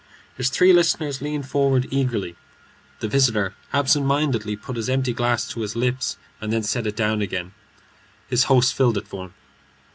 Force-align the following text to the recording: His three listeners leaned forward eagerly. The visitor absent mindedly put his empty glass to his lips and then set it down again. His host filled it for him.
His 0.35 0.49
three 0.49 0.73
listeners 0.73 1.21
leaned 1.21 1.47
forward 1.47 1.85
eagerly. 1.91 2.35
The 3.01 3.07
visitor 3.07 3.53
absent 3.71 4.03
mindedly 4.03 4.55
put 4.55 4.75
his 4.75 4.89
empty 4.89 5.13
glass 5.13 5.47
to 5.49 5.61
his 5.61 5.75
lips 5.75 6.17
and 6.41 6.51
then 6.51 6.63
set 6.63 6.87
it 6.87 6.95
down 6.95 7.21
again. 7.21 7.51
His 8.27 8.45
host 8.45 8.73
filled 8.73 8.97
it 8.97 9.07
for 9.07 9.25
him. 9.25 9.33